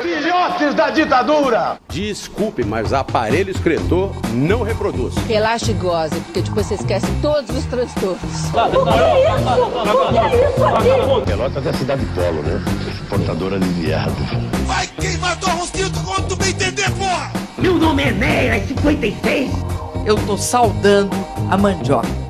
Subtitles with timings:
[0.00, 1.78] Filhotes da ditadura!
[1.90, 5.14] Desculpe, mas aparelho escritor não reproduz.
[5.28, 8.18] Relaxa e goze, porque depois você esquece todos os transtornos.
[8.22, 8.56] Que
[9.28, 10.30] isso?
[10.30, 11.26] Que isso aqui?
[11.26, 12.64] Pelotas é cidade polo, né?
[12.90, 14.16] Exportadora de viado.
[14.64, 17.30] Vai queimar tua rosquita quando tu bem entender, porra!
[17.58, 19.50] Meu nome é Neira 56.
[20.06, 21.14] Eu tô saudando
[21.50, 22.21] a mandioca.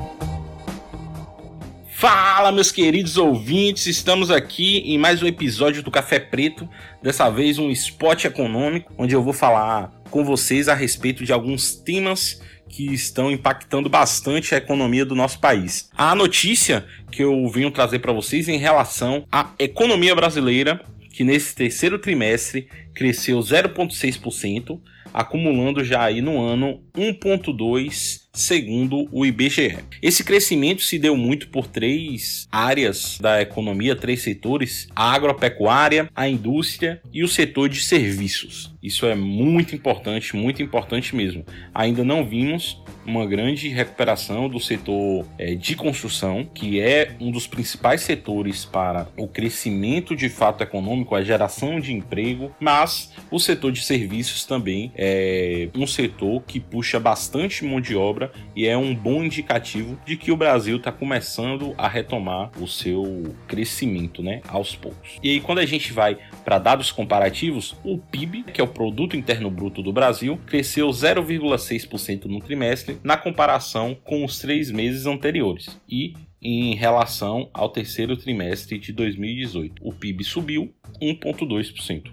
[2.03, 6.67] Fala, meus queridos ouvintes, estamos aqui em mais um episódio do Café Preto,
[7.01, 11.75] dessa vez um spot econômico, onde eu vou falar com vocês a respeito de alguns
[11.75, 15.89] temas que estão impactando bastante a economia do nosso país.
[15.97, 21.55] A notícia que eu venho trazer para vocês em relação à economia brasileira, que nesse
[21.55, 24.77] terceiro trimestre cresceu 0,6%,
[25.13, 29.77] acumulando já aí no ano 1,2% segundo o IBGE.
[30.01, 36.27] Esse crescimento se deu muito por três áreas da economia, três setores: a agropecuária, a
[36.27, 38.73] indústria e o setor de serviços.
[38.81, 41.45] Isso é muito importante, muito importante mesmo.
[41.73, 47.47] Ainda não vimos uma grande recuperação do setor é, de construção, que é um dos
[47.47, 53.71] principais setores para o crescimento de fato econômico, a geração de emprego, mas o setor
[53.71, 58.22] de serviços também é um setor que puxa bastante mão de obra
[58.55, 63.35] e é um bom indicativo de que o Brasil está começando a retomar o seu
[63.47, 65.19] crescimento, né, aos poucos.
[65.21, 69.15] E aí quando a gente vai para dados comparativos, o PIB, que é o produto
[69.15, 75.79] interno bruto do Brasil, cresceu 0,6% no trimestre na comparação com os três meses anteriores
[75.89, 79.81] e em relação ao terceiro trimestre de 2018.
[79.81, 82.11] O PIB subiu 1,2%.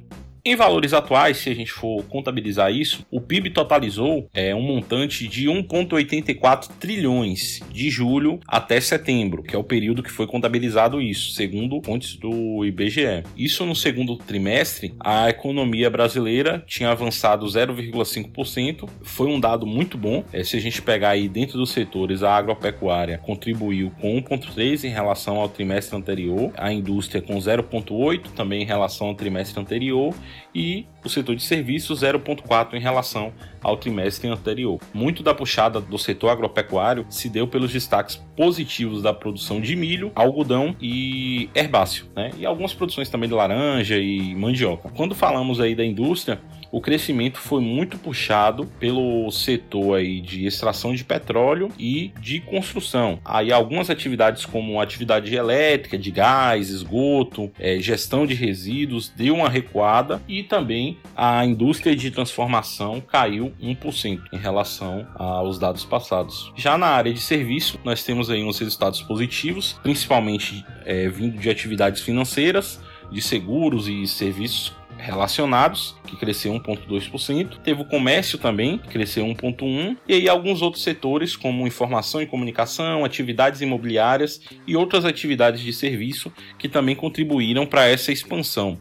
[0.50, 5.28] Em valores atuais, se a gente for contabilizar isso, o PIB totalizou é, um montante
[5.28, 11.30] de 1,84 trilhões de julho até setembro, que é o período que foi contabilizado isso,
[11.34, 13.22] segundo fontes do IBGE.
[13.36, 20.24] Isso no segundo trimestre, a economia brasileira tinha avançado 0,5%, foi um dado muito bom.
[20.32, 24.90] É, se a gente pegar aí dentro dos setores, a agropecuária contribuiu com 1,3 em
[24.90, 30.12] relação ao trimestre anterior, a indústria com 0,8 também em relação ao trimestre anterior
[30.54, 34.80] e o setor de serviços 0,4 em relação ao trimestre anterior.
[34.92, 40.12] Muito da puxada do setor agropecuário se deu pelos destaques positivos da produção de milho,
[40.14, 42.30] algodão e herbáceo, né?
[42.38, 44.90] E algumas produções também de laranja e mandioca.
[44.90, 46.40] Quando falamos aí da indústria,
[46.70, 53.18] o crescimento foi muito puxado pelo setor aí de extração de petróleo e de construção.
[53.24, 59.48] Aí algumas atividades como atividade elétrica, de gás, esgoto, é, gestão de resíduos deu uma
[59.48, 66.52] recuada e também a indústria de transformação caiu 1% em relação aos dados passados.
[66.56, 71.50] Já na área de serviço, nós temos aí uns resultados positivos, principalmente é, vindo de
[71.50, 72.80] atividades financeiras,
[73.10, 77.58] de seguros e serviços relacionados, que cresceu 1,2%.
[77.62, 79.96] Teve o comércio também, que cresceu 1,1%.
[80.06, 85.72] E aí alguns outros setores, como informação e comunicação, atividades imobiliárias e outras atividades de
[85.72, 88.78] serviço, que também contribuíram para essa expansão.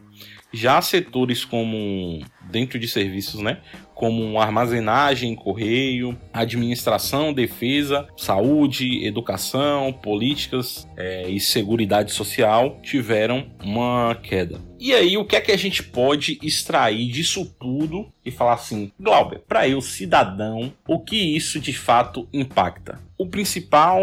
[0.52, 3.60] Já setores como dentro de serviços, né,
[4.00, 14.70] como armazenagem, correio, administração, defesa, saúde, educação, políticas é, e seguridade social tiveram uma queda.
[14.80, 18.90] E aí, o que é que a gente pode extrair disso tudo e falar assim,
[18.98, 22.98] Glauber, para eu, cidadão, o que isso de fato impacta?
[23.18, 24.00] O principal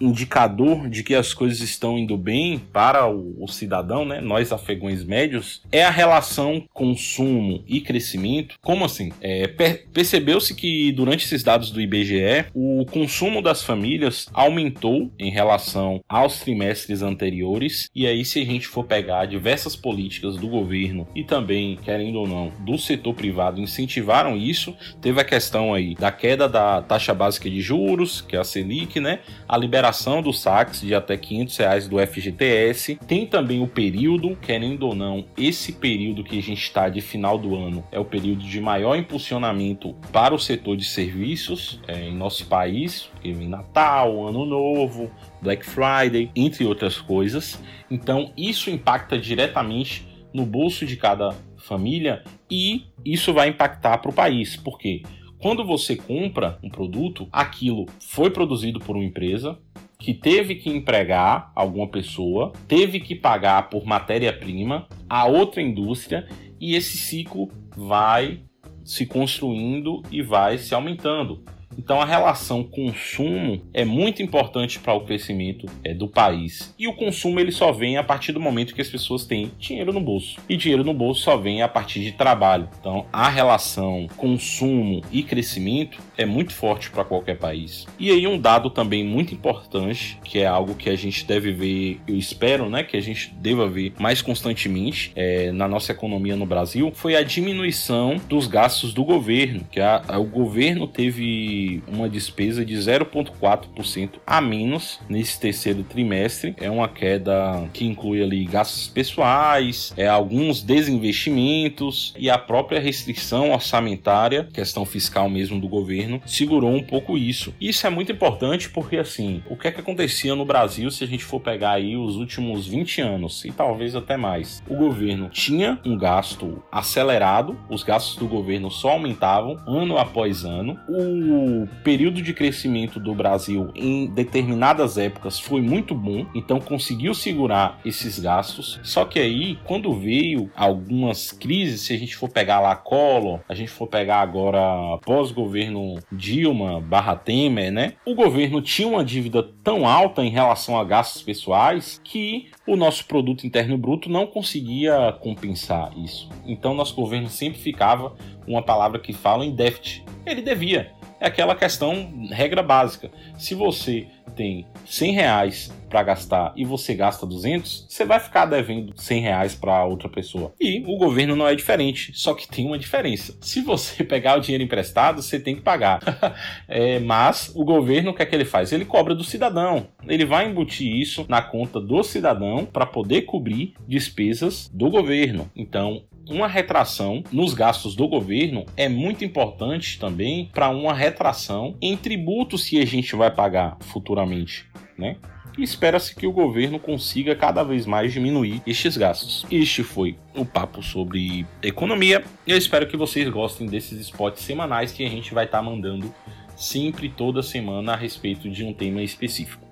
[0.00, 5.60] indicador de que as coisas estão indo bem para o, cidadão, né, nós afegões médios,
[5.70, 8.56] é a relação consumo e crescimento.
[8.62, 9.12] Como assim?
[9.20, 15.30] É, per Percebeu-se que durante esses dados do IBGE, o consumo das famílias aumentou em
[15.30, 17.88] relação aos trimestres anteriores.
[17.94, 22.26] E aí, se a gente for pegar diversas políticas do governo e também, querendo ou
[22.26, 24.74] não, do setor privado incentivaram isso.
[25.00, 29.00] Teve a questão aí da queda da taxa básica de juros, que é a Selic,
[29.00, 29.20] né?
[29.48, 32.98] A liberação dos saques de até 500 reais do FGTS.
[33.06, 37.38] Tem também o período, querendo ou não, esse período que a gente está de final
[37.38, 42.14] do ano é o período de maior impulsionamento para o setor de serviços é, em
[42.14, 45.10] nosso país, porque vem Natal, Ano Novo,
[45.40, 47.60] Black Friday, entre outras coisas.
[47.90, 54.14] Então, isso impacta diretamente no bolso de cada família e isso vai impactar para o
[54.14, 55.02] país, porque
[55.38, 59.58] quando você compra um produto, aquilo foi produzido por uma empresa
[59.98, 66.26] que teve que empregar alguma pessoa, teve que pagar por matéria-prima a outra indústria
[66.60, 68.42] e esse ciclo vai
[68.84, 71.44] se construindo e vai se aumentando.
[71.78, 76.74] Então a relação consumo é muito importante para o crescimento é, do país.
[76.78, 79.92] E o consumo ele só vem a partir do momento que as pessoas têm dinheiro
[79.92, 80.38] no bolso.
[80.48, 82.68] E dinheiro no bolso só vem a partir de trabalho.
[82.80, 87.86] Então a relação consumo e crescimento é muito forte para qualquer país.
[87.98, 92.00] E aí um dado também muito importante, que é algo que a gente deve ver,
[92.06, 96.46] eu espero, né, que a gente deva ver mais constantemente é, na nossa economia no
[96.46, 102.08] Brasil, foi a diminuição dos gastos do governo, que a, a, o governo teve uma
[102.08, 106.54] despesa de 0,4% a menos nesse terceiro trimestre.
[106.58, 113.52] É uma queda que inclui ali gastos pessoais, é alguns desinvestimentos e a própria restrição
[113.52, 117.54] orçamentária, questão fiscal mesmo do governo, segurou um pouco isso.
[117.60, 121.06] Isso é muito importante porque assim, o que é que acontecia no Brasil se a
[121.06, 124.62] gente for pegar aí os últimos 20 anos e talvez até mais?
[124.68, 130.78] O governo tinha um gasto acelerado, os gastos do governo só aumentavam ano após ano.
[130.88, 137.78] O período de crescimento do Brasil em determinadas épocas foi muito bom, então conseguiu segurar
[137.84, 138.80] esses gastos.
[138.82, 143.54] Só que aí, quando veio algumas crises, se a gente for pegar lá Collor, a
[143.54, 147.94] gente for pegar agora pós-governo Dilma barra Temer, né?
[148.04, 153.06] O governo tinha uma dívida tão alta em relação a gastos pessoais que o nosso
[153.06, 156.28] produto interno bruto não conseguia compensar isso.
[156.44, 158.16] Então nosso governo sempre ficava
[158.46, 160.04] uma palavra que fala em déficit.
[160.24, 160.92] Ele devia.
[161.20, 163.10] É aquela questão, regra básica.
[163.38, 168.92] Se você tem 100 reais para gastar e você gasta 200, você vai ficar devendo
[168.94, 170.52] 100 reais para outra pessoa.
[170.60, 173.36] E o governo não é diferente, só que tem uma diferença.
[173.40, 176.00] Se você pegar o dinheiro emprestado, você tem que pagar.
[176.68, 178.72] é, mas o governo, o que é que ele faz?
[178.72, 179.88] Ele cobra do cidadão.
[180.06, 185.50] Ele vai embutir isso na conta do cidadão para poder cobrir despesas do governo.
[185.56, 191.96] Então, uma retração nos gastos do governo é muito importante também para uma retração em
[191.96, 194.66] tributos que a gente vai pagar futuramente,
[194.98, 195.16] né?
[195.58, 199.46] Espera-se que o governo consiga cada vez mais diminuir estes gastos.
[199.50, 202.22] Este foi o papo sobre economia.
[202.46, 206.14] Eu espero que vocês gostem desses spots semanais que a gente vai estar tá mandando
[206.54, 209.66] sempre toda semana a respeito de um tema específico.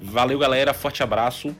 [0.00, 0.74] Valeu, galera.
[0.74, 1.56] Forte abraço.